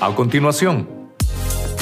A 0.00 0.14
continuación, 0.14 1.12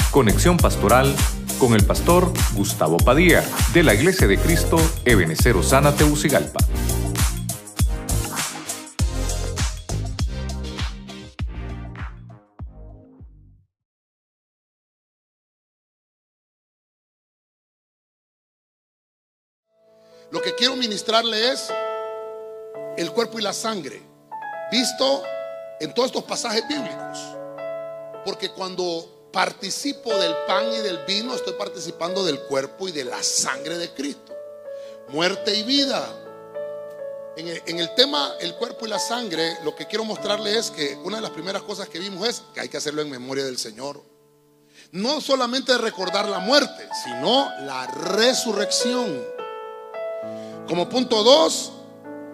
conexión 0.09 0.57
pastoral 0.57 1.15
con 1.59 1.75
el 1.75 1.85
pastor 1.85 2.33
Gustavo 2.55 2.97
Padilla 2.97 3.43
de 3.75 3.83
la 3.83 3.93
Iglesia 3.93 4.25
de 4.25 4.39
Cristo 4.39 4.77
Ebenecer 5.05 5.55
Osana 5.55 5.95
Teucigalpa. 5.95 6.57
Lo 20.31 20.41
que 20.41 20.55
quiero 20.55 20.75
ministrarle 20.75 21.51
es 21.51 21.71
el 22.97 23.11
cuerpo 23.11 23.37
y 23.37 23.43
la 23.43 23.53
sangre, 23.53 24.01
visto 24.71 25.21
en 25.79 25.93
todos 25.93 26.07
estos 26.07 26.23
pasajes 26.23 26.67
bíblicos. 26.67 27.36
Porque 28.27 28.49
cuando 28.49 29.29
participo 29.31 30.13
del 30.17 30.35
pan 30.45 30.65
y 30.73 30.79
del 30.79 30.97
vino, 31.05 31.33
estoy 31.33 31.53
participando 31.53 32.25
del 32.25 32.41
cuerpo 32.41 32.89
y 32.89 32.91
de 32.91 33.05
la 33.05 33.23
sangre 33.23 33.77
de 33.77 33.93
Cristo. 33.93 34.35
Muerte 35.07 35.55
y 35.55 35.63
vida. 35.63 36.05
En 37.37 37.79
el, 37.79 37.95
tema 37.95 38.33
el 38.41 38.55
cuerpo 38.55 38.85
y 38.85 38.89
la 38.89 38.99
sangre, 38.99 39.55
lo 39.63 39.73
que 39.77 39.87
quiero 39.87 40.03
mostrarle 40.03 40.57
es 40.57 40.71
que 40.71 40.95
una 41.05 41.15
de 41.15 41.21
las 41.21 41.31
primeras 41.31 41.61
cosas 41.61 41.87
que 41.87 41.99
vimos 41.99 42.27
es 42.27 42.43
que 42.53 42.59
hay 42.59 42.67
que 42.67 42.75
hacerlo 42.75 43.01
en 43.01 43.09
memoria 43.09 43.45
del 43.45 43.57
Señor. 43.57 44.01
No 44.91 45.21
solamente 45.21 45.77
recordar 45.77 46.27
la 46.27 46.39
muerte, 46.39 46.89
sino 47.05 47.49
la 47.61 47.87
resurrección. 47.87 49.23
Como 50.67 50.89
punto 50.89 51.23
dos, 51.23 51.71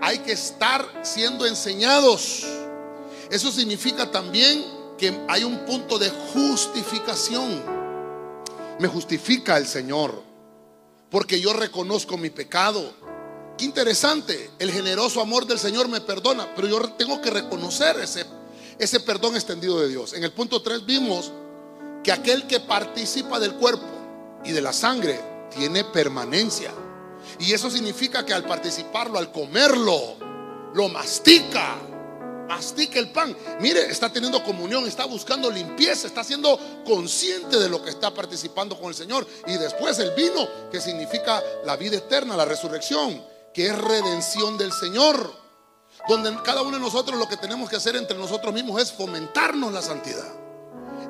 hay 0.02 0.18
que 0.18 0.32
estar 0.32 1.02
siendo 1.04 1.46
enseñados. 1.46 2.44
Eso 3.30 3.52
significa 3.52 4.10
también 4.10 4.82
que 4.98 5.26
hay 5.27 5.44
un 5.44 5.60
punto 5.66 5.98
de 5.98 6.10
justificación. 6.10 7.63
Me 8.80 8.88
justifica 8.88 9.58
el 9.58 9.68
Señor, 9.68 10.22
porque 11.10 11.40
yo 11.40 11.54
reconozco 11.54 12.18
mi 12.18 12.30
pecado. 12.30 12.94
Qué 13.58 13.66
interesante, 13.66 14.52
el 14.60 14.72
generoso 14.72 15.22
amor 15.22 15.46
del 15.46 15.60
Señor 15.60 15.88
me 15.88 16.02
perdona, 16.02 16.54
pero 16.55 16.68
yo 16.68 16.82
tengo 16.94 17.22
que 17.22 17.30
reconocer 17.30 18.00
ese, 18.00 18.26
ese 18.80 19.00
perdón 19.00 19.35
extendido 19.35 19.80
de 19.80 19.90
Dios. 19.90 20.13
En 20.13 20.24
el 20.24 20.32
punto 20.32 20.62
3 20.62 20.85
vimos 20.85 21.32
que 22.04 22.12
aquel 22.12 22.48
que 22.48 22.60
participa 22.60 23.40
del 23.40 23.54
cuerpo 23.55 23.85
y 24.44 24.52
de 24.52 24.62
la 24.62 24.74
sangre 24.74 25.20
tiene 25.55 25.84
permanencia. 25.84 26.72
Y 27.40 27.54
eso 27.54 27.70
significa 27.70 28.26
que 28.26 28.34
al 28.34 28.44
participarlo, 28.44 29.18
al 29.18 29.32
comerlo, 29.32 30.18
lo 30.74 30.90
mastica. 30.90 31.78
Mastica 32.48 32.99
el 32.99 33.12
pan. 33.12 33.36
Mire, 33.60 33.90
está 33.90 34.12
teniendo 34.12 34.44
comunión, 34.44 34.86
está 34.86 35.05
buscando 35.05 35.49
limpieza, 35.49 36.08
está 36.08 36.24
siendo 36.24 36.60
consciente 36.85 37.58
de 37.60 37.70
lo 37.70 37.84
que 37.84 37.90
está 37.90 38.13
participando 38.13 38.77
con 38.77 38.90
el 38.90 38.96
Señor. 38.96 39.26
Y 39.48 39.58
después 39.58 39.98
el 40.00 40.12
vino, 40.12 40.48
que 40.72 40.82
significa 40.82 41.41
la 41.66 41.76
vida 41.77 41.98
eterna, 41.98 42.35
la 42.35 42.46
resurrección, 42.46 43.24
que 43.54 43.68
es 43.68 43.77
redención 43.77 44.58
del 44.58 44.72
Señor. 44.72 45.44
Donde 46.08 46.35
cada 46.44 46.62
uno 46.62 46.77
de 46.77 46.84
nosotros 46.84 47.18
lo 47.18 47.30
que 47.30 47.38
tenemos 47.38 47.70
que 47.70 47.77
hacer 47.77 47.96
entre 47.96 48.18
nosotros 48.18 48.54
mismos 48.54 48.82
es 48.82 48.91
fomentarnos 48.91 49.72
la 49.72 49.82
santidad. 49.82 50.34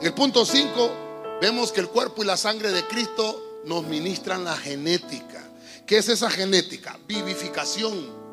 El 0.02 0.14
punto 0.14 0.45
5 0.45 1.40
vemos 1.42 1.72
que 1.72 1.80
el 1.80 1.90
cuerpo 1.90 2.23
y 2.23 2.25
la 2.25 2.38
sangre 2.38 2.72
de 2.72 2.86
Cristo 2.88 3.62
nos 3.66 3.84
ministran 3.84 4.44
la 4.44 4.56
genética. 4.56 5.42
¿Qué 5.86 5.97
es 5.97 6.09
esa 6.09 6.30
genética? 6.30 7.00
Vivificación. 7.08 8.23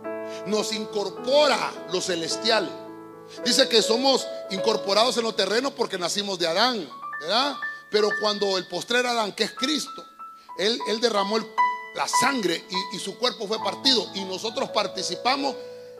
Nos 0.46 0.72
incorpora 0.72 1.72
lo 1.92 2.00
celestial. 2.00 2.68
Dice 3.44 3.68
que 3.68 3.82
somos 3.82 4.26
incorporados 4.50 5.16
en 5.16 5.24
lo 5.24 5.34
terreno 5.34 5.70
porque 5.70 5.98
nacimos 5.98 6.38
de 6.38 6.46
Adán, 6.46 6.88
¿verdad? 7.20 7.54
Pero 7.90 8.08
cuando 8.20 8.58
el 8.58 8.66
postrer 8.66 9.06
Adán, 9.06 9.32
que 9.32 9.44
es 9.44 9.52
Cristo, 9.52 10.04
él, 10.58 10.78
él 10.88 11.00
derramó 11.00 11.38
la 11.38 12.06
sangre 12.06 12.64
y, 12.68 12.96
y 12.96 12.98
su 12.98 13.18
cuerpo 13.18 13.46
fue 13.46 13.58
partido 13.62 14.08
y 14.14 14.24
nosotros 14.24 14.70
participamos, 14.70 15.56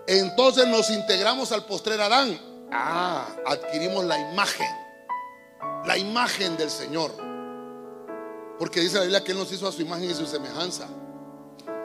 entonces 0.07 0.67
nos 0.67 0.91
integramos 0.91 1.53
al 1.53 1.65
postrer 1.67 2.01
Adán. 2.01 2.39
Ah, 2.73 3.29
adquirimos 3.47 4.05
la 4.05 4.19
imagen, 4.33 4.69
la 5.85 5.99
imagen 5.99 6.57
del 6.57 6.71
Señor. 6.71 7.13
Porque 8.59 8.81
dice 8.81 8.97
la 8.97 9.03
Biblia 9.03 9.25
que 9.25 9.33
Él 9.33 9.39
nos 9.39 9.51
hizo 9.53 9.67
a 9.67 9.73
su 9.73 9.83
imagen 9.83 10.11
y 10.11 10.15
su 10.15 10.27
semejanza. 10.27 10.87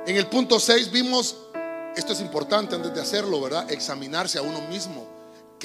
En 0.06 0.16
el 0.18 0.28
punto 0.28 0.60
6 0.60 0.92
vimos, 0.92 1.36
esto 1.96 2.14
es 2.14 2.20
importante 2.20 2.76
antes 2.76 2.94
de 2.94 3.02
hacerlo, 3.02 3.42
¿verdad? 3.42 3.72
Examinarse 3.72 4.38
a 4.38 4.42
uno 4.42 4.62
mismo. 4.62 5.15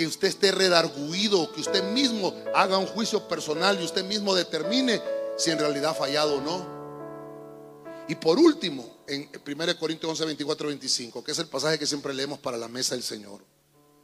Que 0.00 0.06
usted 0.06 0.28
esté 0.28 0.50
redarguido, 0.50 1.52
que 1.52 1.60
usted 1.60 1.84
mismo 1.92 2.34
haga 2.54 2.78
un 2.78 2.86
juicio 2.86 3.28
personal 3.28 3.78
y 3.78 3.84
usted 3.84 4.02
mismo 4.02 4.34
determine 4.34 4.98
si 5.36 5.50
en 5.50 5.58
realidad 5.58 5.90
ha 5.90 5.94
fallado 5.94 6.36
o 6.36 6.40
no. 6.40 8.06
Y 8.08 8.14
por 8.14 8.38
último, 8.38 9.02
en 9.06 9.28
1 9.46 9.78
Corintios 9.78 10.12
11, 10.12 10.24
24, 10.24 10.68
25, 10.68 11.22
que 11.22 11.32
es 11.32 11.38
el 11.38 11.48
pasaje 11.48 11.78
que 11.78 11.86
siempre 11.86 12.14
leemos 12.14 12.38
para 12.38 12.56
la 12.56 12.66
mesa 12.66 12.94
del 12.94 13.04
Señor, 13.04 13.44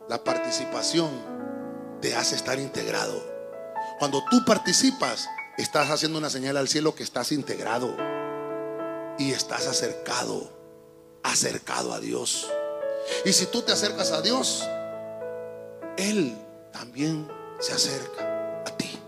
la 0.06 0.22
participación 0.22 1.08
te 2.02 2.14
hace 2.14 2.36
estar 2.36 2.58
integrado. 2.58 3.24
Cuando 3.98 4.22
tú 4.30 4.44
participas, 4.44 5.26
estás 5.56 5.88
haciendo 5.88 6.18
una 6.18 6.28
señal 6.28 6.58
al 6.58 6.68
cielo 6.68 6.94
que 6.94 7.04
estás 7.04 7.32
integrado 7.32 7.96
y 9.18 9.30
estás 9.30 9.66
acercado, 9.66 10.52
acercado 11.22 11.94
a 11.94 12.00
Dios. 12.00 12.46
Y 13.24 13.32
si 13.32 13.46
tú 13.46 13.62
te 13.62 13.72
acercas 13.72 14.12
a 14.12 14.20
Dios, 14.20 14.62
Él 15.96 16.36
también 16.72 17.26
se 17.58 17.72
acerca 17.72 18.62
a 18.66 18.76
ti. 18.76 18.98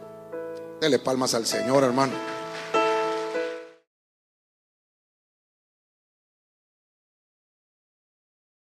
Dele 0.81 0.99
palmas 0.99 1.35
al 1.35 1.47
Señor, 1.47 1.85
hermano. 1.85 2.13